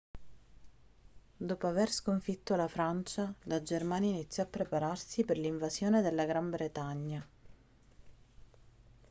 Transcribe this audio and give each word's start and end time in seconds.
dopo 1.37 1.67
aver 1.67 1.91
sconfitto 1.91 2.55
la 2.55 2.67
francia 2.67 3.31
la 3.43 3.61
germania 3.61 4.09
iniziò 4.09 4.41
a 4.41 4.47
prepararsi 4.47 5.23
per 5.23 5.37
l'invasione 5.37 6.01
della 6.01 6.25
gran 6.25 6.49
bretagna 6.49 7.27